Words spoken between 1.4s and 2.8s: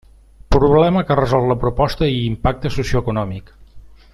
la proposta i impacte